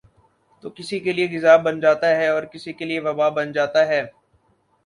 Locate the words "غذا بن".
1.33-1.75